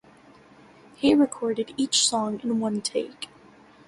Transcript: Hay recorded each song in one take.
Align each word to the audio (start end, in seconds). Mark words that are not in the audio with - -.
Hay 0.99 1.13
recorded 1.13 1.75
each 1.77 2.07
song 2.07 2.39
in 2.41 2.59
one 2.59 2.81
take. 2.81 3.29